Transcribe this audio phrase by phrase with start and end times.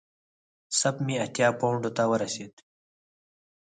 [0.79, 2.61] سپ مې اتیا پونډو ته ورسېده.